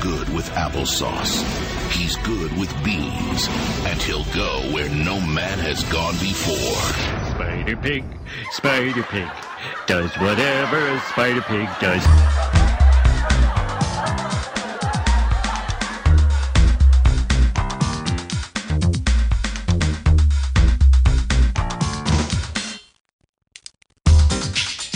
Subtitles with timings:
[0.00, 1.42] good with applesauce.
[1.90, 3.48] He's good with beans.
[3.86, 6.80] And he'll go where no man has gone before.
[7.34, 8.04] Spider Pig,
[8.52, 9.28] Spider Pig,
[9.86, 12.04] does whatever a Spider Pig does.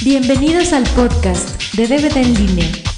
[0.04, 2.97] Bienvenidos al podcast de DVD en línea.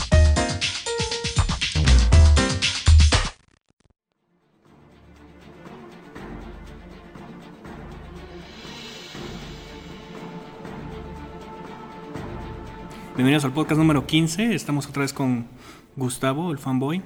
[13.21, 14.55] Bienvenidos al podcast número 15.
[14.55, 15.47] Estamos otra vez con
[15.95, 17.03] Gustavo, el fanboy.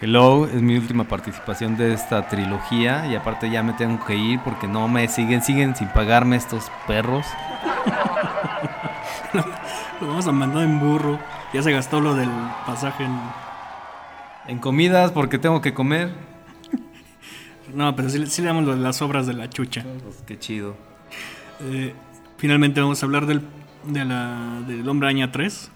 [0.00, 4.40] Hello, es mi última participación de esta trilogía y aparte ya me tengo que ir
[4.42, 7.26] porque no me siguen, siguen sin pagarme estos perros.
[10.00, 11.18] Lo vamos a mandar en burro.
[11.52, 12.30] Ya se gastó lo del
[12.64, 13.20] pasaje en...
[14.46, 16.10] En comidas porque tengo que comer.
[17.74, 19.84] No, pero sí, sí le damos las obras de la chucha.
[20.02, 20.74] Pues, qué chido.
[21.60, 21.92] Eh,
[22.38, 23.42] finalmente vamos a hablar del,
[23.88, 25.70] de la, del Hombre Araña 3,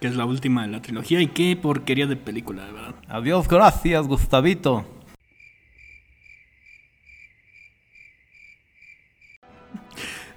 [0.00, 1.20] que es la última de la trilogía.
[1.20, 2.94] Y qué porquería de película, de verdad.
[3.08, 4.86] Adiós, gracias, Gustavito.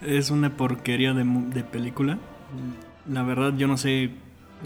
[0.01, 2.19] Es una porquería de, de película.
[3.09, 4.11] La verdad, yo no sé.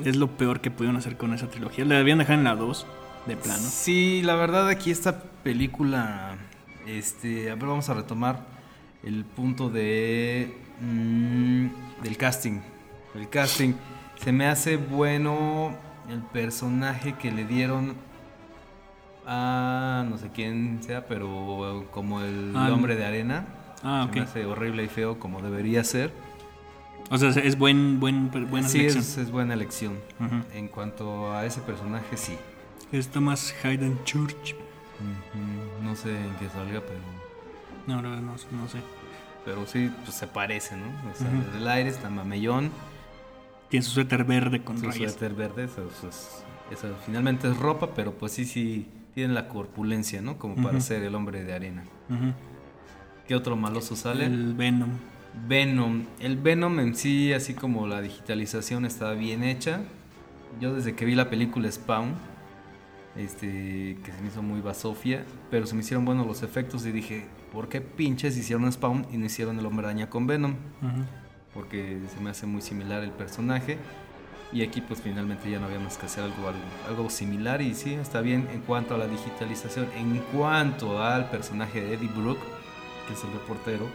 [0.03, 1.85] Es lo peor que pudieron hacer con esa trilogía.
[1.85, 2.85] La debían dejar en la 2,
[3.25, 3.59] de plano.
[3.59, 6.37] Sí, la verdad aquí esta película,
[6.85, 8.58] este, a ver, vamos a retomar
[9.03, 11.67] el punto de mm,
[12.03, 12.59] del casting.
[13.15, 13.73] El casting
[14.21, 15.75] se me hace bueno
[16.09, 17.95] el personaje que le dieron
[19.25, 23.45] a no sé quién sea, pero como el Ah, hombre de arena.
[23.83, 26.11] Ah, Se me hace horrible y feo como debería ser.
[27.11, 29.03] O sea, es buen, buen, buena sí, selección.
[29.03, 29.97] es, es buena elección.
[30.53, 32.35] En cuanto a ese personaje, sí.
[32.91, 34.55] Es Thomas Hayden Church.
[35.83, 36.99] No sé en qué salga, pero
[37.87, 38.79] No, no, no, no sé.
[39.45, 40.85] Pero sí, pues se parece, ¿no?
[41.11, 41.57] O sea, Ujú.
[41.57, 42.71] el aire está mamellón,
[43.69, 45.11] Tiene su suéter verde con su rayas.
[45.13, 49.47] suéter verde, eso, eso es- eso finalmente es ropa, pero pues sí, sí, tiene la
[49.47, 50.37] corpulencia, ¿no?
[50.37, 51.83] Como para ser el hombre de arena.
[53.27, 54.25] ¿Qué otro maloso sale?
[54.25, 54.89] El Venom.
[55.47, 56.05] Venom.
[56.19, 59.81] El Venom en sí, así como la digitalización está bien hecha.
[60.59, 62.13] Yo desde que vi la película Spawn,
[63.15, 66.91] este, que se me hizo muy basofia, pero se me hicieron buenos los efectos y
[66.91, 70.55] dije, ¿por qué pinches hicieron Spawn y no hicieron el hombre araña con Venom?
[71.53, 73.77] Porque se me hace muy similar el personaje.
[74.51, 77.75] Y aquí pues finalmente ya no había más que hacer algo, algo, algo similar y
[77.75, 79.87] sí, está bien en cuanto a la digitalización.
[79.95, 82.41] En cuanto al personaje de Eddie Brooke,
[83.07, 83.85] que es el reportero,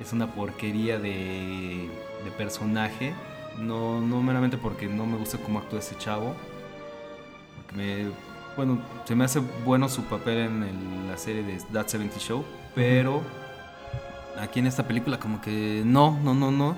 [0.00, 1.88] es una porquería de,
[2.24, 3.12] de personaje.
[3.58, 6.34] No, no meramente porque no me gusta cómo actúa ese chavo.
[7.56, 11.88] Porque me, bueno, se me hace bueno su papel en el- la serie de That
[11.88, 12.44] 70 Show.
[12.74, 13.22] Pero
[14.40, 16.76] aquí en esta película como que no, no, no, no.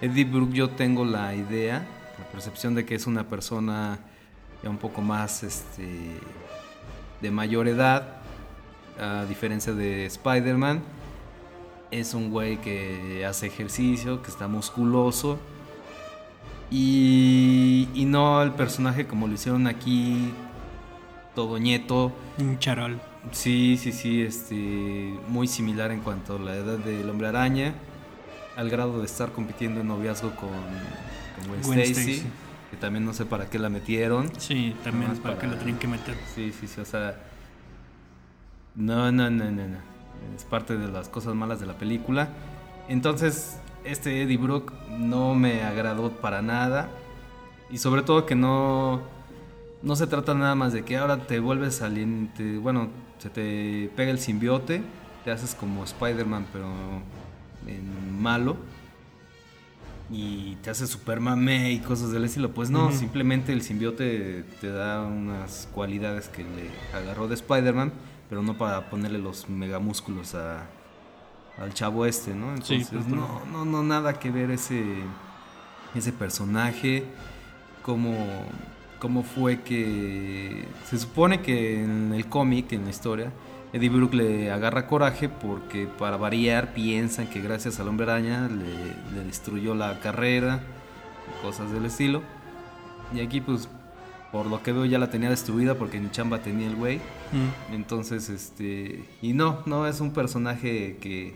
[0.00, 1.86] Eddie Brooke yo tengo la idea,
[2.18, 3.98] la percepción de que es una persona
[4.62, 6.16] ya un poco más este,
[7.20, 8.16] de mayor edad.
[8.98, 10.82] A diferencia de Spider-Man
[11.90, 15.38] es un güey que hace ejercicio, que está musculoso.
[16.70, 20.32] Y, y no el personaje como lo hicieron aquí,
[21.34, 22.12] todo ñeto.
[22.38, 23.00] Un charol.
[23.32, 24.54] Sí, sí, sí, este,
[25.28, 27.74] muy similar en cuanto a la edad del hombre araña,
[28.56, 32.26] al grado de estar compitiendo en noviazgo con, con Gwen, Gwen Stacy, Stacy.
[32.70, 34.30] que también no sé para qué la metieron.
[34.38, 36.16] Sí, también para, para- lo tienen que meter.
[36.34, 37.16] Sí, sí, sí, o sea.
[38.74, 39.78] No, no, no, no, no.
[40.36, 42.28] Es parte de las cosas malas de la película.
[42.88, 46.88] Entonces, este Eddie Brooke no me agradó para nada.
[47.70, 49.02] Y sobre todo que no.
[49.82, 52.30] No se trata nada más de que ahora te vuelves alien.
[52.36, 54.82] te- bueno, se te pega el simbiote.
[55.24, 56.66] Te haces como Spider-Man, pero
[57.66, 58.56] en malo.
[60.10, 62.50] Y te haces super mame y cosas del estilo.
[62.50, 66.68] Pues no, simplemente el simbiote te da unas cualidades que le
[66.98, 67.92] agarró de Spider-Man,
[68.28, 70.66] pero no para ponerle los megamúsculos a,
[71.58, 72.46] al chavo este, ¿no?
[72.54, 74.82] Entonces, pues no, no, no, nada que ver ese,
[75.94, 77.04] ese personaje,
[77.82, 78.16] cómo,
[79.00, 80.64] cómo fue que...
[80.88, 83.32] Se supone que en el cómic, en la historia,
[83.72, 89.16] Eddie Brooke le agarra coraje porque para variar piensan que gracias al hombre araña le,
[89.16, 90.60] le destruyó la carrera,
[91.42, 92.22] cosas del estilo.
[93.12, 93.68] Y aquí pues
[94.32, 96.98] por lo que veo ya la tenía destruida porque ni chamba tenía el güey.
[96.98, 97.74] Mm.
[97.74, 99.04] Entonces, este.
[99.20, 101.34] Y no, no, es un personaje que.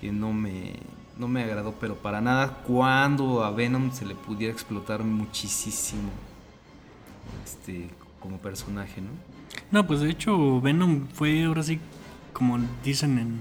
[0.00, 0.74] que no me.
[1.16, 2.62] no me agradó, pero para nada.
[2.66, 6.10] Cuando a Venom se le pudiera explotar muchísimo.
[7.44, 7.88] Este,
[8.20, 9.10] como personaje, ¿no?
[9.70, 11.78] No, pues de hecho Venom fue ahora sí,
[12.32, 13.38] como dicen en,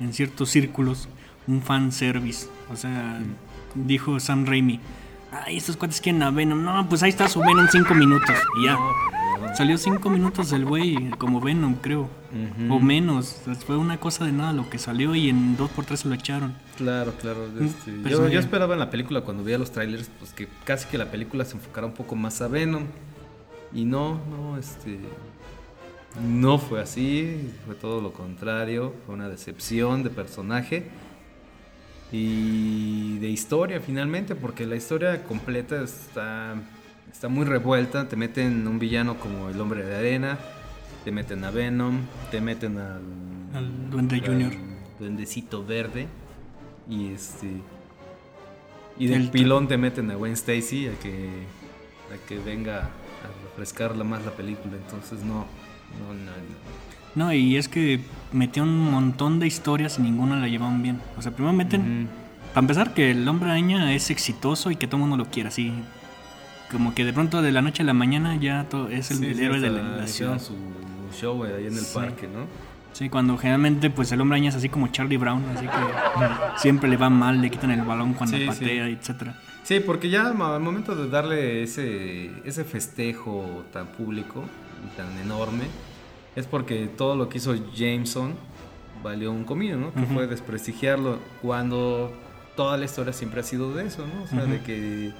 [0.00, 1.08] en ciertos círculos,
[1.46, 2.48] un fan service.
[2.72, 3.20] O sea,
[3.74, 4.80] dijo Sam Raimi,
[5.32, 6.62] ay, estos cuates quieren a Venom.
[6.62, 8.76] No, pues ahí está su Venom cinco minutos y ya.
[9.54, 12.08] Salió cinco minutos el güey como Venom, creo.
[12.68, 13.42] O menos.
[13.66, 16.14] Fue una cosa de nada lo que salió y en dos por tres se lo
[16.14, 16.54] echaron.
[16.76, 17.46] Claro, claro.
[17.60, 20.86] este, pero yo, yo esperaba en la película, cuando veía los trailers, pues que casi
[20.88, 22.84] que la película se enfocara un poco más a Venom.
[23.72, 24.98] Y no, no, este.
[26.22, 28.94] No fue así, fue todo lo contrario.
[29.04, 30.88] Fue una decepción de personaje
[32.12, 36.54] y de historia finalmente, porque la historia completa está,
[37.12, 38.08] está muy revuelta.
[38.08, 40.38] Te meten un villano como el hombre de arena,
[41.04, 42.00] te meten a Venom,
[42.30, 43.00] te meten al,
[43.54, 44.52] Al Duende al Junior.
[44.98, 46.06] Duendecito verde
[46.88, 47.60] y este.
[48.98, 51.28] Y del El- pilón te meten a Gwen Stacy a que,
[52.14, 54.76] a que venga a refrescarla más la película.
[54.76, 55.34] Entonces, no,
[55.98, 56.30] no, no.
[56.30, 56.86] no.
[57.14, 58.00] No, y es que
[58.32, 61.00] metió un montón de historias y ninguna la llevaban bien.
[61.16, 62.08] O sea, primero meten,
[62.52, 65.48] para empezar, que el hombre araña es exitoso y que todo el mundo lo quiere,
[65.48, 65.72] así.
[66.70, 69.26] Como que de pronto de la noche a la mañana ya todo, es el, Sí,
[69.26, 70.38] el héroe de la, la ciudad.
[70.40, 70.54] su
[71.18, 71.94] show ahí en el Sí.
[71.94, 72.46] parque, ¿no?
[72.92, 75.72] Sí, cuando generalmente pues el hombre araña es así como Charlie Brown, así que
[76.56, 79.38] siempre le va mal, le quitan el balón cuando Sí, patea, etcétera.
[79.62, 84.44] Sí, porque ya al momento de darle ese, ese festejo tan público
[84.84, 85.64] y tan enorme,
[86.34, 88.34] es porque todo lo que hizo Jameson
[89.02, 89.92] valió un comino, ¿no?
[89.92, 90.14] Que Ujú.
[90.14, 92.12] fue desprestigiarlo cuando
[92.56, 94.22] toda la historia siempre ha sido de eso, ¿no?
[94.22, 95.12] O sea, de que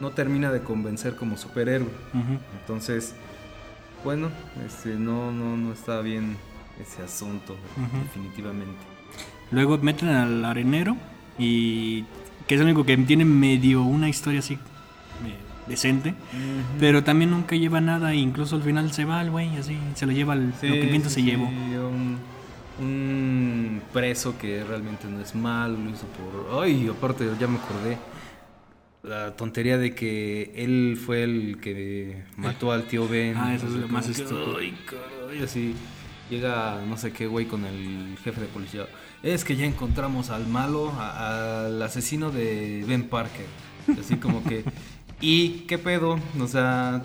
[0.00, 1.90] no termina de convencer como superhéroe.
[2.60, 3.14] Entonces,
[4.04, 4.30] bueno,
[4.66, 6.36] este, no, no, no está bien
[6.80, 7.56] ese asunto,
[8.04, 8.80] definitivamente.
[9.50, 10.96] Luego meten al arenero
[11.38, 12.04] y
[12.46, 14.58] que es el único que tiene medio una historia así eh,
[15.66, 16.14] decente.
[16.78, 20.06] Pero también nunca lleva nada, e incluso al final se va el güey, así, se
[20.06, 21.46] lo lleva el, Sí, lo que viento sí, se sí, llevó.
[21.46, 22.18] Un,
[22.80, 26.62] un preso que realmente no es malo, lo hizo por...
[26.62, 27.98] Ay, aparte ya me acordé.
[29.02, 33.34] La tontería de que él fue el que mató al tío Ben.
[33.36, 34.56] Ah, eso es lo más estúpido.
[34.86, 35.74] Caray, así
[36.28, 38.86] llega no sé qué güey con el jefe de policía.
[39.22, 43.46] Es que ya encontramos al malo, a- al asesino de Ben Parker.
[43.98, 44.64] Así como que...
[45.22, 46.18] ¿Y qué pedo?
[46.38, 47.02] O sea,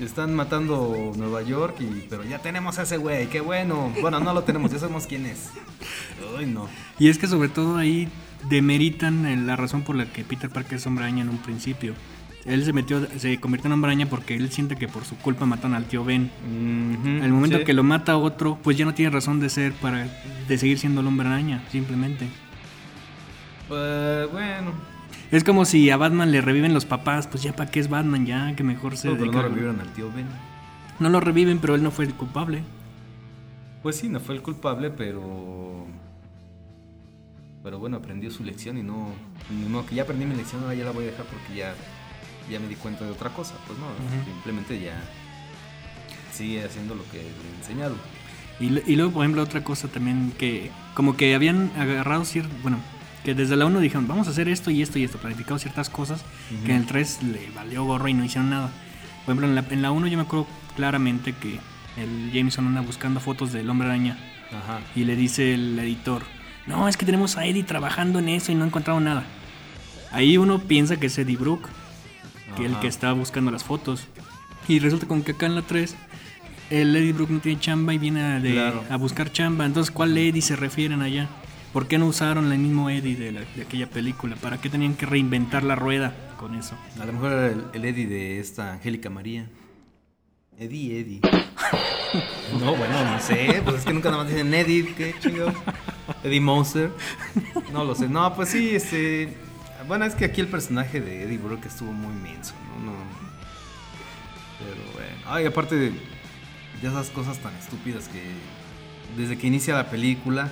[0.00, 3.92] están matando Nueva York, y, pero ya tenemos a ese güey, qué bueno.
[4.00, 5.50] Bueno, no lo tenemos, ya sabemos quién es.
[6.38, 6.68] Ay, no.
[6.98, 8.08] Y es que sobre todo ahí
[8.48, 11.94] demeritan eh, la razón por la que Peter Parker es hombre araña en un principio.
[12.44, 15.46] Él se metió, se convirtió en hombre araña porque él siente que por su culpa
[15.46, 16.30] matan al tío Ben.
[16.44, 20.06] En El momento que lo mata otro, pues ya no tiene razón de ser para
[20.46, 22.28] de seguir siendo el hombre araña, simplemente.
[23.68, 24.72] Pues bueno.
[25.32, 28.26] Es como si a Batman le reviven los papás, pues ya para qué es Batman,
[28.26, 30.26] ya que mejor se pero dedica no revivieron al tío Ben.
[31.00, 32.62] No lo reviven, pero él no fue el culpable.
[33.82, 35.86] Pues sí, no fue el culpable, pero.
[37.66, 39.08] Pero bueno, aprendió su lección y no.
[39.68, 41.74] modo que ya aprendí mi lección, ahora ya la voy a dejar porque ya.
[42.48, 43.54] Ya me di cuenta de otra cosa.
[43.66, 44.24] Pues no, Ujú.
[44.24, 44.94] simplemente ya.
[46.32, 47.96] Sigue haciendo lo que le he enseñado.
[48.60, 52.78] Y, y luego, por ejemplo, otra cosa también que como que habían agarrado cierto, bueno,
[53.24, 55.90] que desde la 1 dijeron, vamos a hacer esto y esto y esto, planificado ciertas
[55.90, 56.24] cosas,
[56.64, 58.70] que en el 3 le valió gorro y no hicieron nada.
[59.24, 60.46] Por ejemplo, en la, en la 1 yo me acuerdo
[60.76, 61.58] claramente que
[61.96, 64.16] el Jameson anda buscando fotos del hombre araña
[64.52, 64.78] Ajá.
[64.94, 66.22] y le dice el editor,
[66.66, 69.24] no, es que tenemos a Eddie trabajando en eso y no ha encontrado nada.
[70.12, 71.68] Ahí uno piensa que es Eddie Brooke,
[72.56, 72.80] que el Ajá.
[72.80, 74.06] que está buscando las fotos.
[74.68, 75.94] Y resulta con que acá en la 3
[76.70, 78.84] el Eddie Brooke no tiene chamba y viene a, de- Claro.
[78.90, 79.64] a buscar chamba.
[79.66, 81.28] Entonces, ¿cuál Eddie se refieren allá?
[81.72, 84.34] ¿Por qué no usaron el mismo Eddie de, la- de aquella película?
[84.36, 86.74] ¿Para qué tenían que reinventar la rueda con eso?
[87.00, 89.46] A lo mejor era el, el Eddie de esta Angélica María.
[90.58, 91.20] Eddie, Eddie.
[92.60, 93.60] no, bueno, no sé.
[93.62, 94.94] Pues es que nunca nada más dicen Eddie.
[94.94, 95.54] ¿Qué chingados?
[96.24, 96.90] Eddie Monster.
[97.72, 98.08] No lo sé.
[98.08, 99.36] No, pues sí, este.
[99.86, 102.90] Bueno, es que aquí el personaje de Eddie Brooke estuvo muy inmenso, ¿no?
[102.90, 102.96] no
[104.58, 105.16] pero bueno.
[105.26, 105.92] Ay, aparte de
[106.82, 108.22] esas cosas tan estúpidas que.
[109.16, 110.48] Desde que inicia la película,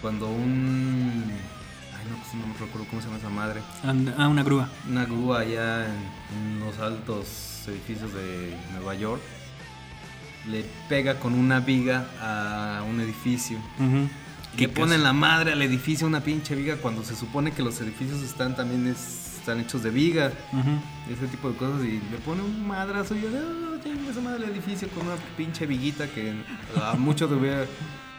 [0.00, 1.24] cuando un.
[2.02, 3.60] Ay, no, pues no me recuerdo cómo se llama esa madre
[4.18, 4.68] Ah, una grúa.
[4.88, 9.20] una grúa allá en, los altos edificios de Nueva York
[10.50, 13.58] le pega con una viga a un edificio.
[13.78, 14.08] Ujú.
[14.56, 17.80] Que ¿Qué ponen la madre al edificio una pinche viga cuando se supone que los
[17.80, 20.32] edificios están también es- están hechos de viga.
[21.10, 23.28] Ese tipo de cosas y le pone un madrazo y yo,
[23.82, 26.32] chingue esa madre el edificio con una pinche viguita que
[26.80, 27.64] a muchos hubiera,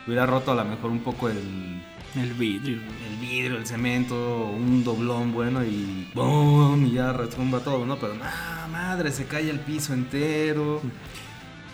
[0.08, 1.82] hubiera roto a lo mejor un poco el,
[2.16, 2.78] El vidrio.
[2.78, 6.86] el vidrio, el cemento, un doblón bueno y ¡boom!
[6.86, 7.98] Y ya retumba todo, ¿no?
[7.98, 9.12] Pero, ¡ah, madre!
[9.12, 10.82] Se cae el piso entero.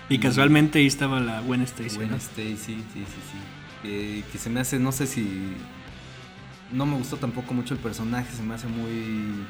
[0.07, 1.97] Y casualmente ahí estaba la buena Stacy.
[1.97, 2.15] Gwen ¿no?
[2.15, 3.37] Stacy, sí, sí, sí.
[3.83, 5.53] Que, que se me hace, no sé si.
[6.71, 9.45] No me gustó tampoco mucho el personaje, se me hace muy.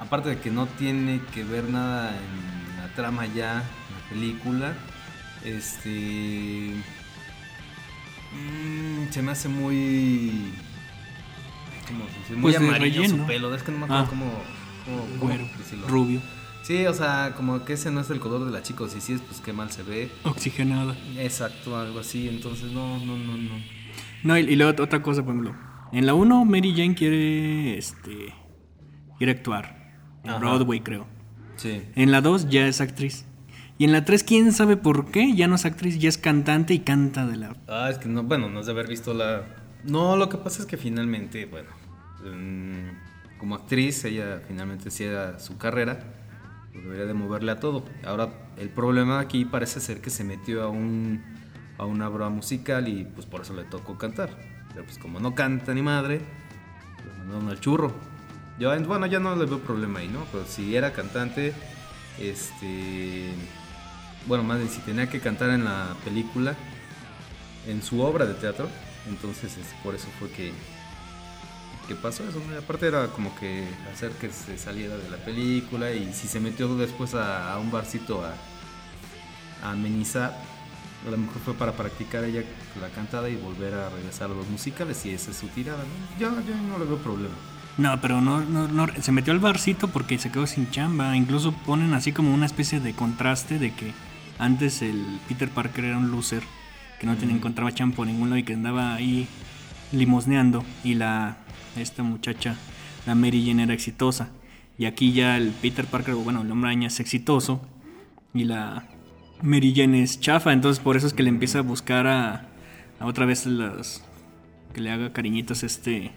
[0.00, 4.74] Aparte de que no tiene que ver nada en la trama ya, en la película.
[5.44, 6.72] Este.
[8.32, 10.52] Mm, se me hace muy.
[11.86, 12.32] ¿Cómo se dice?
[12.34, 13.22] Muy Pues amarillo relleno.
[13.22, 13.54] su pelo.
[13.54, 14.08] Es que no me acuerdo Ah.
[14.08, 14.24] cómo.
[14.84, 15.88] cómo- cómo Güero, decirlo.
[15.88, 16.20] rubio,
[16.62, 18.82] Sí, o sea, como que ese no es el color de la chica.
[18.84, 20.10] O si sí es, pues qué mal se ve.
[20.24, 20.96] oxigenada.
[21.16, 22.28] Exacto, algo así.
[22.28, 23.54] Entonces, no, no, no, no.
[24.24, 25.54] No, y, y luego otra cosa, por ejemplo.
[25.92, 28.34] En la 1, Mary Jane quiere, este,
[29.18, 29.94] quiere actuar.
[30.24, 30.38] En Ajá.
[30.40, 31.06] Broadway, creo.
[31.56, 31.82] Sí.
[31.94, 33.24] En la 2 ya es actriz.
[33.78, 36.72] Y en la 3, quién sabe por qué, ya no es actriz, ya es cantante
[36.72, 37.56] y canta de la...
[37.68, 39.42] Ah, es que no, bueno, no es de haber visto la.
[39.84, 41.68] No, lo que pasa es que finalmente, bueno,
[42.24, 45.98] mm, como actriz, ella finalmente era su carrera,
[46.72, 47.84] pues debería de moverle a todo.
[48.04, 51.22] Ahora, el problema aquí parece ser que se metió a un
[51.78, 54.30] a una broma musical y pues por eso le tocó cantar.
[54.72, 56.22] Pero pues como no canta ni madre,
[57.04, 57.92] pues mandaron al churro.
[58.58, 60.24] Yo, en- bueno, ya no le veo problema ahí, ¿no?
[60.32, 61.52] Pero si era cantante,
[62.18, 63.28] este.
[64.26, 66.54] Bueno, más bien, si tenía que cantar en la película,
[67.66, 68.68] en su obra de teatro,
[69.08, 70.52] entonces este, por eso fue que.
[71.86, 72.42] que pasó eso?
[72.58, 76.74] aparte era como que hacer que se saliera de la película y si se metió
[76.76, 78.34] después a, un barcito a,
[79.64, 80.36] a amenizar,
[81.06, 82.42] a lo mejor fue para practicar ella
[82.80, 86.18] la cantada y volver a regresar a los musicales y esa es su tirada, ¿no?
[86.18, 87.34] Yo, yo no le veo problema.
[87.78, 91.14] No, pero no, no, no, se metió al barcito porque se quedó sin chamba.
[91.14, 93.92] Incluso ponen así como una especie de contraste de que
[94.38, 96.42] antes el Peter Parker era un loser,
[97.00, 99.28] que no tenía, encontraba chamba por ningún lado y que andaba ahí
[99.92, 100.64] limosneando.
[100.84, 101.36] Y la
[101.76, 102.56] esta muchacha,
[103.06, 104.30] la Mary Jane, era exitosa.
[104.78, 107.60] Y aquí ya el Peter Parker, bueno, el hombre araña es exitoso.
[108.34, 108.86] Y la
[109.42, 110.52] Mary Jane es chafa.
[110.52, 112.48] Entonces por eso es que le empieza a buscar a,
[112.98, 114.04] a otra vez las...
[114.74, 116.12] Que le haga cariñitos este...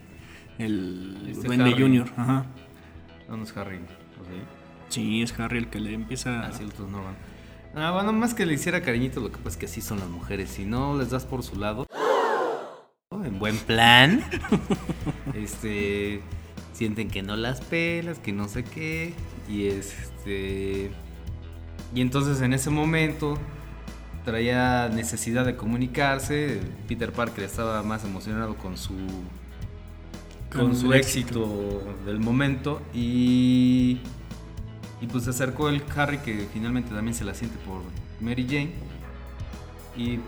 [0.58, 1.82] El Este Duende Harry.
[1.82, 2.46] Junior, ajá.
[3.30, 3.78] No, no es Harry.
[3.78, 5.22] ¿o sí?
[5.22, 6.48] Es Harry el que le empieza.
[6.48, 7.29] Ah, sí, van.
[7.76, 10.10] Ah, bueno, más que le hiciera cariñito, lo que pasa es que así son las
[10.10, 10.50] mujeres.
[10.50, 11.86] Si no les das por su lado,
[13.12, 14.24] en buen plan,
[15.34, 16.22] este,
[16.74, 19.14] sienten que no las pelas, que no sé qué,
[19.48, 20.92] y este,
[21.94, 23.38] y entonces en ese momento
[24.26, 26.60] traía necesidad de comunicarse.
[26.88, 28.96] Peter Parker estaba más emocionado con su
[30.52, 34.00] con Con su éxito del momento y
[35.02, 37.82] y pues se acercó el Harry que finalmente también se la siente por
[38.20, 38.72] Mary Jane
[39.96, 40.20] y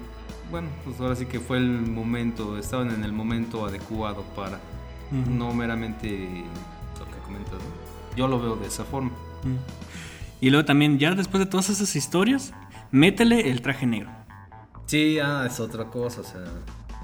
[0.49, 4.59] bueno pues ahora sí que fue el momento estaban en el momento adecuado para
[5.11, 6.07] no meramente
[6.99, 8.15] lo que comentas ¿no?
[8.15, 9.11] yo lo veo de esa forma.
[10.39, 12.53] Y luego también, ya después de todas esas historias,
[12.91, 14.09] métele el traje negro.
[14.85, 16.41] sí ah es otra cosa o sea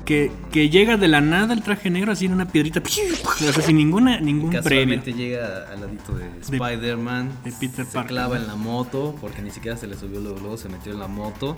[0.06, 2.82] Que, que llega de la nada el traje negro así en una piedrita.
[2.82, 4.52] O sea, sin ninguna, ningún.
[4.52, 8.08] Casualmente llega al ladito de Spider-Man, de Peter se Parker.
[8.10, 11.00] clava en la moto, porque ni siquiera se le subió luego, luego se metió en
[11.00, 11.58] la moto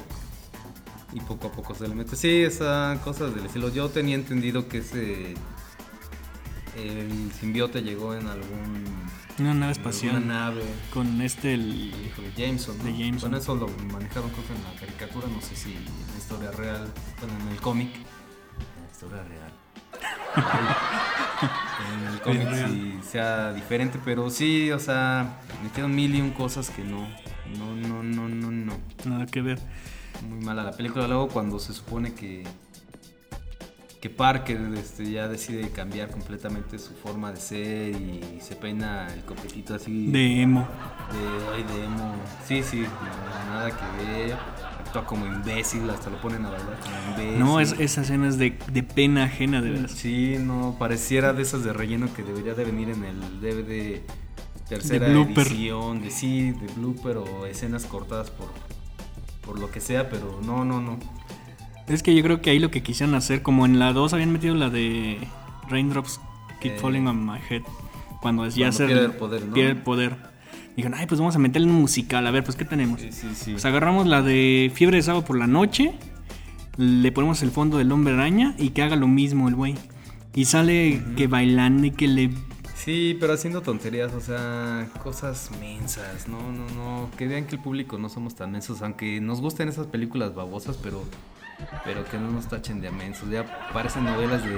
[1.13, 2.15] y poco a poco se le mete.
[2.15, 3.69] Sí, esa cosa del estilo.
[3.69, 5.36] Yo tenía entendido que ese
[6.75, 8.84] el simbiote llegó en algún
[9.39, 10.15] Una nave espacial.
[10.15, 10.63] alguna nave.
[10.93, 11.93] con este, el.
[11.93, 12.84] El hijo de Jameson, ¿no?
[12.86, 13.29] De Jameson.
[13.31, 16.51] Bueno, eso lo manejaron creo que en la caricatura, no sé si en la historia
[16.51, 16.88] real,
[17.19, 17.89] bueno, en el cómic.
[19.00, 19.53] Historia real.
[21.94, 26.70] en el cómic sí sea diferente, pero sí, o sea, metieron mil y un cosas
[26.70, 27.08] que no,
[27.58, 28.74] no, no, no, no, no.
[29.06, 29.58] Nada que ver.
[30.27, 31.08] Muy mala la película.
[31.08, 32.44] Luego cuando se supone que
[34.00, 39.24] que Parker este, ya decide cambiar completamente su forma de ser y se peina el
[39.25, 40.62] copetito así De emo.
[41.12, 42.15] de, ay, de emo.
[42.48, 44.38] Sí, sí, no, nada que ver.
[44.79, 47.39] Actúa como imbécil, hasta lo ponen a bailar como imbécil.
[47.39, 49.91] No, es, esa escena es de, de pena ajena, de veras.
[49.91, 54.01] Sí, no, pareciera de esas de relleno que debería de venir en el DVD
[54.70, 55.48] tercera De blooper.
[55.48, 58.48] edición, de sí, de blooper o escenas cortadas por,
[59.46, 61.00] por lo que sea, pero no, no, no.
[61.89, 64.31] Es que yo creo que ahí lo que quisieron hacer, como en la 2 habían
[64.31, 65.17] metido la de
[65.69, 66.22] Raindrops
[66.62, 66.77] Keep Eh.
[66.79, 67.63] Falling on My Head,
[68.22, 69.53] cuando ya Cuando se pierde el poder, ¿no?
[69.53, 70.15] pierde el poder.
[70.75, 73.01] Dijeron, ay, pues vamos a meterle un musical, a ver, pues ¿qué tenemos?
[73.01, 73.51] Sí, sí, sí.
[73.51, 75.93] Pues agarramos la de Fiebre de Sábado por la Noche,
[76.77, 79.75] le ponemos el fondo del hombre araña y que haga lo mismo el güey.
[80.36, 82.29] Y sale que bailando y que le...
[82.75, 87.62] Sí, pero haciendo tonterías, o sea, cosas mensas, no, no, no, que vean que el
[87.62, 91.03] público no somos tan mensos, aunque nos gusten esas películas babosas, pero
[91.84, 93.30] Pero que no nos tachen de amensos.
[93.30, 94.56] Ya parecen novelas de,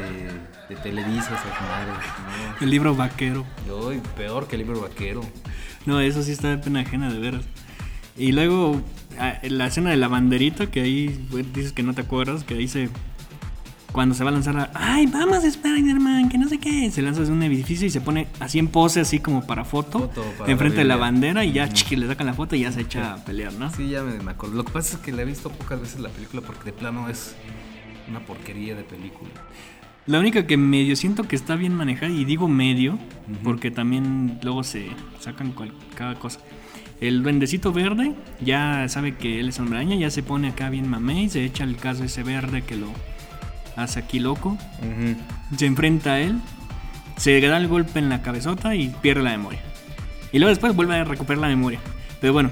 [0.69, 1.95] de Televisa, esas madres.
[2.59, 3.45] El libro vaquero.
[3.89, 5.21] Ay, peor que el libro vaquero.
[5.85, 7.45] No, eso sí está de pena ajena, de veras.
[8.17, 8.81] Y luego,
[9.19, 12.67] ah, la escena de la banderita, que ahí dices que no te acuerdas, que ahí
[12.67, 12.89] se.
[13.91, 14.71] Cuando se va a lanzar a.
[14.73, 16.29] ¡Ay, vamos, Spider-Man!
[16.29, 16.89] Que no sé qué.
[16.91, 19.99] Se lanza desde un edificio y se pone así en pose, así como para foto,
[19.99, 22.61] Foto para enfrente la de la bandera y ya chiqui, le sacan la foto y
[22.61, 23.69] ya se echa a pelear, ¿no?
[23.71, 24.55] Sí, ya me, me acuerdo.
[24.55, 27.09] Lo que pasa es que la he visto pocas veces la película porque de plano
[27.09, 27.35] es
[28.09, 29.29] una porquería de película.
[30.07, 32.97] La única que medio siento que está bien manejada, y digo medio,
[33.43, 34.87] porque también luego se
[35.19, 36.39] sacan cual- cada cosa.
[36.99, 41.29] El duendecito verde ya sabe que él es hombre ya se pone acá bien mamey,
[41.29, 42.87] se echa el caso ese verde que lo
[43.81, 44.57] hace aquí loco,
[45.57, 46.39] se enfrenta a él,
[47.17, 49.61] se da el golpe en la cabezota y pierde la memoria.
[50.31, 51.79] Y luego después vuelve a recuperar la memoria.
[52.21, 52.51] Pero bueno,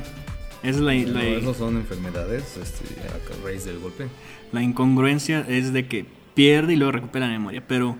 [0.63, 4.07] esa es la, la- esos son enfermedades este, a raíz del golpe.
[4.51, 7.63] la incongruencia es de que pierde y luego recupera la memoria.
[7.67, 7.97] Pero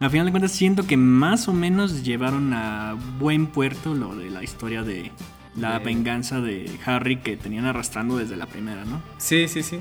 [0.00, 4.30] a final de cuentas siento que más o menos llevaron a buen puerto lo de
[4.30, 5.10] la historia de
[5.56, 9.00] la venganza de Harry que tenían arrastrando desde la primera, ¿no?
[9.18, 9.78] Sí, sí, sí.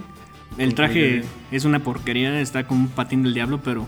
[0.57, 3.87] El traje es una porquería, está con un patín del diablo, pero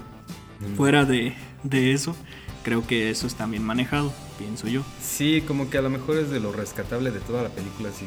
[0.77, 2.15] fuera de, de eso,
[2.63, 4.83] creo que eso está bien manejado, pienso yo.
[5.01, 8.05] Sí, como que a lo mejor es de lo rescatable de toda la película, sí.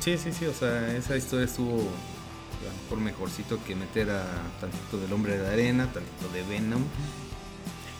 [0.00, 4.24] Sí, sí, sí, o sea, esa historia estuvo a lo mejor mejorcito que meter a
[4.60, 6.82] tantito del hombre de arena, tantito de Venom.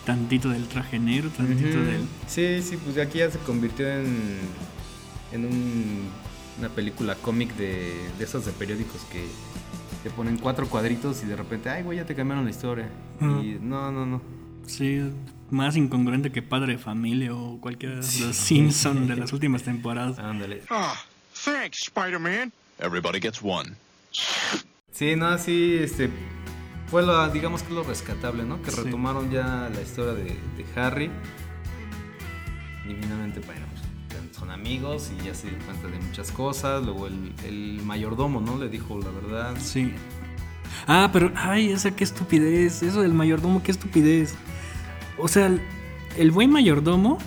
[0.05, 2.01] Tantito del traje negro, tantito del...
[2.27, 4.37] Sí, sí, pues aquí ya se convirtió en,
[5.31, 6.09] en un-
[6.59, 9.25] una película cómic de, de esos de periódicos que
[10.05, 12.87] te ponen cuatro cuadritos y de repente, ay, güey, ya te cambiaron la historia.
[13.19, 14.21] Y no, no, no.
[14.67, 15.01] Sí,
[15.49, 20.19] más incongruente que Padre de Familia o cualquiera de los Simpson de las últimas temporadas.
[20.19, 20.61] Ándale.
[20.69, 20.93] Ah,
[21.43, 22.51] thanks, Spider-Man.
[22.77, 23.71] Everybody gets one.
[24.91, 26.11] Sí, no, sí, este.
[26.91, 28.61] Fue lo, digamos que lo rescatable, ¿no?
[28.61, 28.81] Que Sí.
[28.83, 31.09] retomaron ya la historia de, de Harry.
[32.87, 33.65] Y finalmente, bueno,
[34.45, 36.83] son amigos y ya se dio cuenta de muchas cosas.
[36.83, 38.57] Luego el, el mayordomo, ¿no?
[38.57, 39.55] Le dijo la verdad.
[39.59, 39.91] Sí.
[40.87, 42.83] Ah, pero, ay, esa qué estupidez.
[42.83, 44.35] Eso del mayordomo, qué estupidez.
[45.17, 45.61] O sea, el,
[46.17, 47.17] el buen mayordomo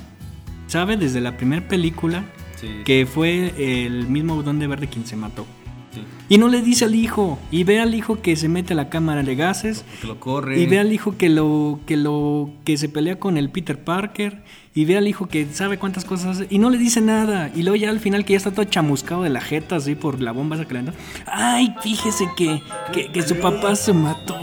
[0.66, 2.24] sabe desde la primera película
[2.56, 5.46] Sí, que fue el mismo Duende Verde quien se mató.
[5.92, 6.02] Sí.
[6.28, 7.38] Y no le dice al hijo.
[7.50, 9.84] Y ve al hijo que se mete a la cámara de gases.
[10.00, 10.60] Que lo corre.
[10.60, 14.42] Y ve al hijo que lo que lo que se pelea con el Peter Parker
[14.74, 17.62] y ve al hijo que sabe cuántas cosas hace y no le dice nada y
[17.64, 20.30] luego ya al final que ya está todo chamuscado de la jeta así por la
[20.30, 20.94] bomba esa que le dan.
[21.26, 24.38] Ay, fíjese que, que, que su papá se mató.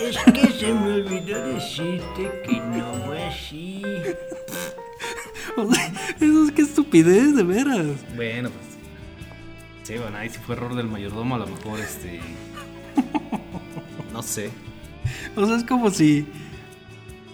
[0.00, 3.82] Es que se me olvidó decirte que no fue así.
[5.56, 7.86] O sea, eso es que estupidez de veras.
[8.16, 8.73] Bueno, pues.
[9.84, 11.36] Sí, bueno, ahí sí fue error del mayordomo.
[11.36, 12.20] A lo mejor, este.
[14.12, 14.50] No sé.
[15.36, 16.26] O sea, es como si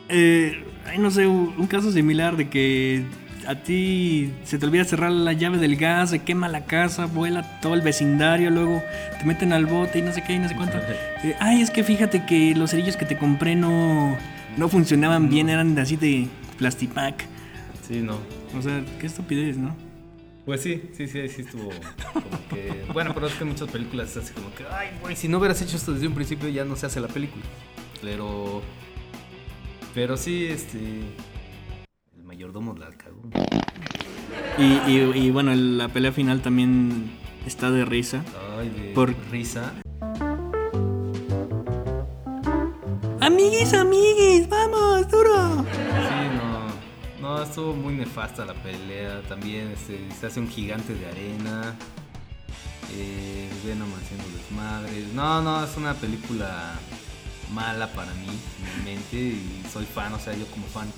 [0.09, 3.05] eh, ay, no sé, un caso similar de que
[3.47, 7.61] a ti se te olvida cerrar la llave del gas, se quema la casa, vuela
[7.61, 8.83] todo el vecindario, luego
[9.19, 10.79] te meten al bote y no sé qué y no sé cuánto.
[11.23, 14.17] Eh, ay, es que fíjate que los cerillos que te compré no,
[14.57, 17.27] no funcionaban bien, eran así de plastipack.
[17.87, 18.19] Sí, no.
[18.59, 19.75] O sea, qué estupidez, ¿no?
[20.51, 21.71] Pues sí, sí, sí, sí estuvo
[22.13, 22.85] como que...
[22.93, 25.39] Bueno, pero es que en muchas películas es así como que, ay, güey, si no
[25.39, 27.45] hubieras hecho esto desde un principio ya no se hace la película.
[28.03, 28.61] Pero...
[29.95, 30.79] Pero sí, este...
[32.17, 33.23] El mayordomo la cagó.
[34.59, 37.13] Y, y- y bueno, la pelea final también
[37.47, 38.25] está de risa.
[38.59, 39.73] Ay, de Por- risa.
[43.21, 45.20] Amiguis, amiguis, vamos, duro.
[47.37, 47.43] No.
[47.43, 49.23] Estuvo muy nefasta la pelea.
[49.29, 51.75] También este, se hace un gigante de arena.
[52.97, 55.13] Eh, Venom haciendo desmadres.
[55.15, 56.75] No, no, es una película
[57.53, 59.17] mala para mí, en mi mente.
[59.17, 60.89] Y soy fan, o sea, yo como fan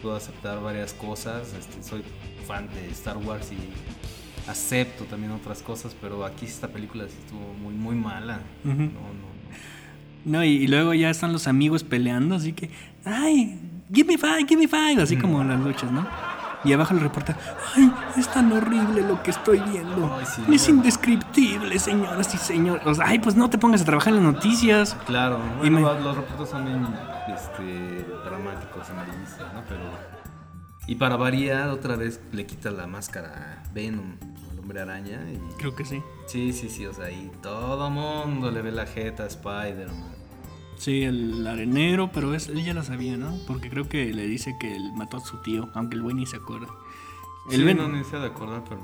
[0.00, 1.54] puedo aceptar varias cosas.
[1.54, 2.02] Este, soy
[2.46, 5.96] fan de Star Wars y acepto también otras cosas.
[6.00, 8.40] Pero aquí esta película sí estuvo muy, muy mala.
[8.64, 9.32] No, no.
[10.24, 12.70] No, y, y luego ya están los amigos peleando, así que,
[13.04, 13.58] ay,
[13.92, 16.06] give me five, give me five, así como en las luchas, ¿no?
[16.64, 17.36] Y abajo el reporta,
[17.76, 20.14] ay, es tan horrible lo que estoy viendo.
[20.16, 22.86] Ay, sí, es indescriptible, señoras y señores.
[22.86, 24.96] O sea, ay, pues no te pongas a trabajar en las noticias.
[25.06, 26.86] Claro, Y bueno, me- los- reportes son bien
[27.34, 29.62] este, dramáticos, amarillistas, ¿no?
[29.68, 29.80] Pero.
[30.86, 34.14] Y para variar, otra vez le quita la máscara a Venom,
[34.52, 35.18] al hombre araña.
[35.32, 36.00] Y, Creo que sí.
[36.26, 40.14] sí, sí, sí, o sea, ahí todo mundo le ve la jeta a Spider-Man.
[40.82, 43.38] Sí, el arenero, pero es, él ya lo sabía, ¿no?
[43.46, 46.26] Porque creo que le dice que él mató a su tío, aunque el güey ni
[46.26, 46.66] se acuerda.
[47.50, 48.80] El sí, Ven- no necesita de acordar, pero.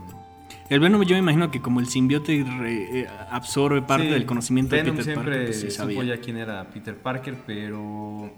[0.71, 4.27] El Venom yo me imagino que como el simbiote re- eh, absorbe parte Sí, del
[4.27, 6.05] conocimiento Venom de Peter siempre Parker, pues sí supo sabía.
[6.17, 8.31] ya quién era Peter Parker, pero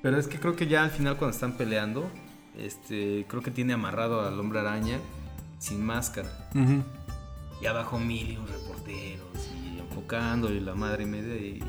[0.00, 2.10] pero es que creo que ya al final cuando están peleando,
[2.58, 4.98] este, creo que tiene amarrado al Hombre Araña
[5.58, 6.28] sin máscara.
[6.54, 6.82] Ujú.
[7.60, 11.62] Y abajo mil y un reporteros y enfocando y la madre media y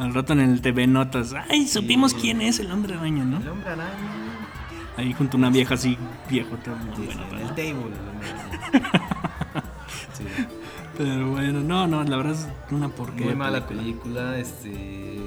[0.00, 2.18] Al rato en el TV Notas, ay, supimos Sí.
[2.22, 3.38] quién es el hombre araña, ¿no?
[3.38, 4.38] el Hombre Araña
[4.96, 5.96] Ahí junto a una vieja así,
[6.28, 6.74] viejota.
[6.74, 7.96] muy sí, buena, sí, el table.
[10.12, 10.24] Sí.
[10.98, 13.26] Pero bueno, no, no, la verdad es una porquería.
[13.26, 15.18] Muy mala película, este.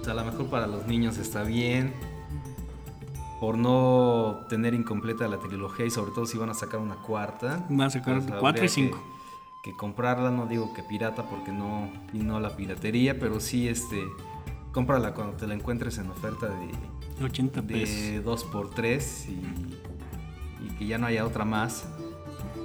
[0.00, 1.92] O sea, a lo mejor para los niños está bien.
[3.40, 7.66] Por no tener incompleta la trilogía y sobre todo si van a sacar una cuarta.
[7.68, 8.98] Van a sacar cuatro y cinco.
[8.98, 9.17] Que,
[9.62, 14.02] que comprarla, no digo que pirata porque no vino la piratería, pero sí, este.
[14.72, 17.96] Cómprala cuando te la encuentres en oferta de, 80 pesos.
[17.96, 21.86] de 2x3 y, y que ya no haya otra más.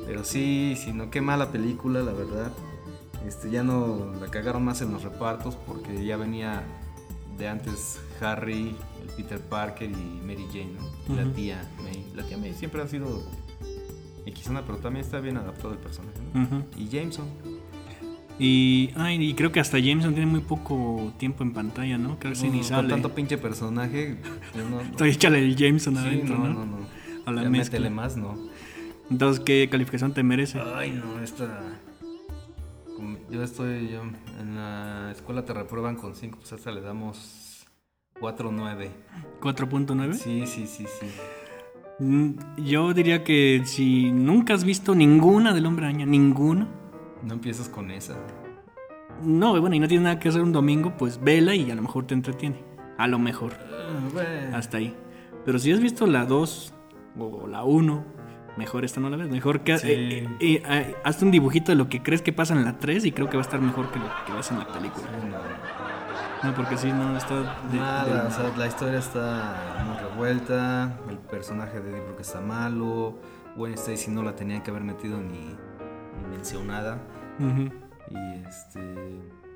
[0.05, 2.51] Pero sí, si no, qué mala película, la verdad.
[3.25, 6.63] Este, ya no la cagaron más en los repartos porque ya venía
[7.37, 11.13] de antes Harry, el Peter Parker y Mary Jane, ¿no?
[11.13, 12.11] Y La tía May.
[12.15, 13.23] La tía May siempre ha sido
[14.31, 16.63] Xona, pero también está bien adaptado el personaje, ¿no?
[16.77, 17.25] Y Jameson.
[18.39, 22.17] Y, ay, y creo que hasta Jameson tiene muy poco tiempo en pantalla, ¿no?
[22.17, 22.89] Casi ni Con sale.
[22.89, 24.17] tanto pinche personaje.
[24.97, 26.53] no- échale el Jameson Sí, adentro, no, ¿no?
[26.53, 26.77] no, no.
[27.25, 27.79] A la Ya mezcla.
[27.79, 28.35] métele más, no.
[29.11, 30.59] Entonces, ¿qué calificación te merece?
[30.75, 31.61] Ay, no, esta.
[33.29, 33.89] Yo estoy.
[33.89, 34.01] Yo,
[34.39, 37.65] en la escuela te reprueban con 5, pues hasta le damos
[38.19, 38.89] 4-9.
[39.41, 40.13] 4.9.
[40.13, 41.05] Sí, sí, sí, sí.
[41.99, 46.67] Mm, Yo diría que si nunca has visto ninguna del Hombre Araña, ninguna,
[47.23, 48.15] No empiezas con esa.
[49.23, 51.81] no, bueno, y no tienes nada que hacer un domingo, pues vela y a lo
[51.81, 52.57] mejor te entretiene.
[52.97, 54.57] A lo mejor, Ah, bueno.
[54.57, 54.93] hasta ahí.
[55.45, 56.73] Pero si has visto la 2
[57.17, 58.03] o la 1,
[58.57, 59.29] mejor esta no la ves.
[59.29, 59.87] Mejor que Sí.
[59.89, 62.77] eh, eh, eh, eh, hazte un dibujito de lo que crees que pasa en la
[62.79, 65.05] 3 y creo que va a estar mejor que lo que ves en la película.
[65.29, 65.37] No,
[66.55, 67.35] porque si no está
[67.71, 70.97] de- Nada, de- o sea, la historia está muy revuelta.
[71.09, 73.17] El personaje de Eddie Brooke está malo.
[73.55, 75.39] Gwen Stacy no la tenían que haber metido ni,
[76.19, 76.97] ni mencionada.
[78.09, 78.79] Y este.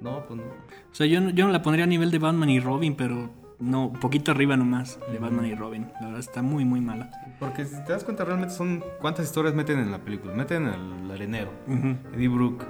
[0.02, 0.43] No, pues no.
[0.45, 3.30] O sea, yo, no- yo no la pondría a nivel de Batman y Robin, pero
[3.60, 5.88] no, poquito arriba nomás de Batman y Robin.
[6.00, 7.10] La verdad está muy, muy mala.
[7.39, 8.84] Porque si te das cuenta, realmente son.
[9.02, 10.34] ¿Cuántas historias meten en la película?
[10.34, 12.65] Meten al arenero, Ujú, Eddie Brooke,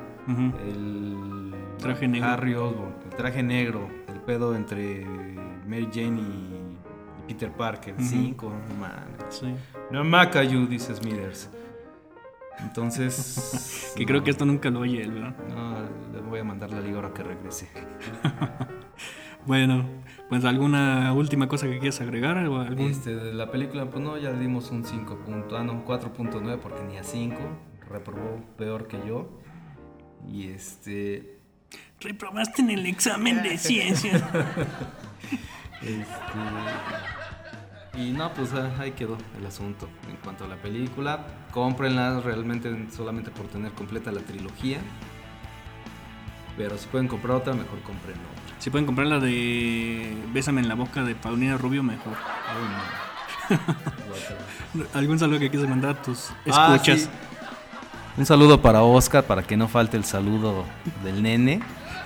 [0.66, 1.54] el.
[1.80, 2.28] Traje negro.
[2.30, 5.06] Harry Osborn, el traje negro, el pedo entre
[5.68, 6.78] Mary Jane y,
[7.28, 7.94] Peter Parker.
[7.96, 8.04] Ujú.
[8.04, 8.54] Cinco.
[9.30, 9.54] Sí.
[9.92, 11.50] No macayu, dice Smithers.
[12.60, 13.74] Entonces.
[13.98, 15.36] Que no, creo que esto nunca lo oye él, ¿verdad?
[15.50, 15.80] No,
[16.14, 17.68] le voy a mandar la liga ahora que regrese.
[19.46, 19.86] Bueno,
[20.28, 22.88] pues alguna última cosa que quieras agregar o algún...
[22.88, 25.20] Este, de la película, pues no, ya le dimos un 5.
[25.26, 27.38] punto- Ah, no, un 4.9 porque ni a 5.
[27.90, 29.30] Reprobó peor que yo.
[30.28, 31.37] Y este.
[32.00, 34.14] Reprobaste en el examen de ciencia.
[35.82, 36.04] Este,
[38.02, 39.90] y no, pues ah, ahí quedó el asunto.
[40.10, 44.78] En cuanto a la película, cómprenla realmente solamente por tener completa la trilogía.
[46.56, 48.56] Pero si pueden comprar otra, mejor compren otra.
[48.60, 52.14] si pueden comprar la de Bésame en la boca de Paulina Rubio, mejor.
[52.48, 54.88] Ay, no.
[54.94, 57.02] ¿Algún saludo que quieras mandar a tus Ah, escuchas?
[57.02, 57.10] sí.
[58.18, 60.66] Un saludo para Oscar, para que no falte el saludo
[61.04, 61.62] del nene.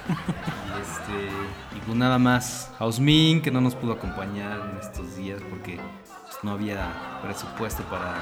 [0.07, 5.15] Y, este, y pues nada más, a Osmin, que no nos pudo acompañar en estos
[5.15, 8.15] días porque pues, no había presupuesto para,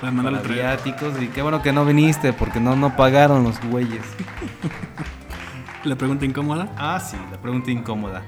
[0.00, 1.20] Para para viáticos.
[1.20, 4.04] Y qué bueno que no viniste porque no, no pagaron los güeyes.
[5.84, 6.72] La pregunta incómoda.
[6.76, 8.22] Ah, sí, la pregunta incómoda.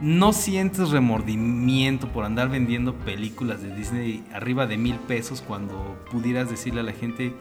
[0.00, 6.48] ¿No sientes remordimiento por andar vendiendo películas de Disney arriba de mil pesos cuando pudieras
[6.48, 7.34] decirle a la gente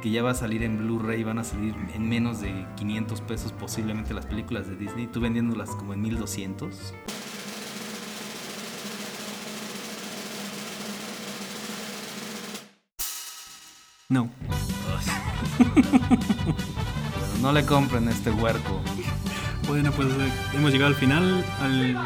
[0.00, 3.52] que ya va a salir en Blu-ray van a salir en menos de 500 pesos
[3.52, 6.94] posiblemente las películas de Disney, tú vendiéndolas como en 1200?
[14.08, 14.30] No.
[17.40, 18.82] No le compren a este huerco.
[19.66, 21.42] Bueno, pues eh, hemos llegado al final.
[21.62, 21.96] Al,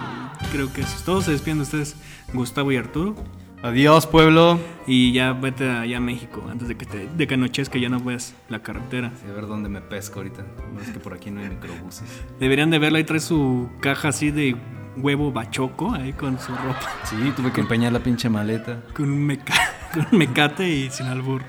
[0.52, 1.22] creo que eso es todo.
[1.22, 1.96] Se despiden de ustedes
[2.32, 3.16] Gustavo y Arturo.
[3.64, 4.60] Adiós, pueblo.
[4.86, 7.88] Y ya vete allá a México antes de que te de que anochezca y ya
[7.88, 9.10] no veas la carretera.
[9.18, 10.44] Sí, a ver dónde me pesco ahorita.
[10.74, 12.06] No es que por aquí no hay microbuses.
[12.38, 12.98] Deberían de verla.
[12.98, 14.54] Ahí trae su caja así de
[14.98, 16.92] huevo bachoco ahí con su ropa.
[17.04, 18.82] Sí, tuve que empeñar la pinche maleta.
[18.94, 19.54] Con un, meca,
[19.94, 21.40] con un mecate y sin albur.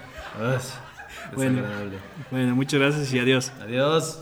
[1.36, 1.64] Bueno.
[2.32, 3.52] Bueno, muchas gracias y adiós.
[3.62, 4.22] Adiós.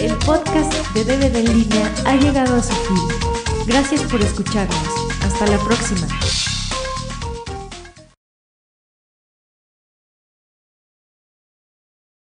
[0.00, 3.28] El podcast de DVD en línea ha llegado a su fin.
[3.66, 4.87] Gracias por escucharnos.
[5.22, 6.27] Hasta la próxima.